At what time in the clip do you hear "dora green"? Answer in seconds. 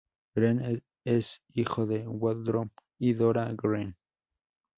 3.13-3.95